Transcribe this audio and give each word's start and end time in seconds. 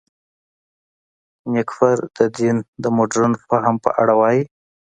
نېکفر 1.53 1.97
د 2.17 2.19
دین 2.37 2.57
د 2.83 2.85
مډرن 2.97 3.33
فهم 3.49 3.75
په 3.83 3.89
اړه 4.01 4.13
وايي. 4.19 4.41